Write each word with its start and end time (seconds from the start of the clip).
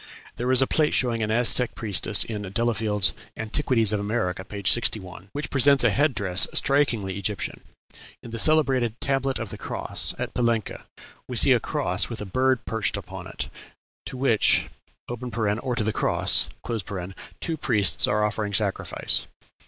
There 0.37 0.51
is 0.51 0.63
a 0.63 0.65
plate 0.65 0.95
showing 0.95 1.21
an 1.21 1.29
Aztec 1.29 1.75
priestess 1.75 2.23
in 2.23 2.41
Delafield's 2.41 3.13
"Antiquities 3.37 3.93
of 3.93 3.99
America," 3.99 4.43
p. 4.43 4.63
61, 4.65 5.29
which 5.31 5.51
presents 5.51 5.83
a 5.83 5.91
head 5.91 6.15
dress 6.15 6.47
strikingly 6.55 7.19
Egyptian. 7.19 7.61
In 8.23 8.31
the 8.31 8.39
celebrated 8.39 8.99
"tablet 8.99 9.37
of 9.37 9.51
the 9.51 9.59
cross," 9.59 10.15
at 10.17 10.33
Palenque, 10.33 10.81
we 11.29 11.37
see 11.37 11.51
a 11.51 11.59
cross 11.59 12.09
with 12.09 12.19
a 12.19 12.25
bird 12.25 12.65
perched 12.65 12.97
upon 12.97 13.27
it, 13.27 13.47
to 14.07 14.17
which 14.17 14.69
(or 15.07 15.75
to 15.75 15.83
the 15.83 15.93
cross) 15.93 16.49
two 17.39 17.55
priests 17.57 18.07
are 18.07 18.23
offering 18.23 18.55
sacrifice. 18.55 19.27